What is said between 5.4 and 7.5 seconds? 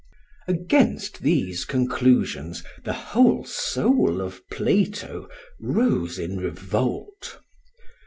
rose in revolt.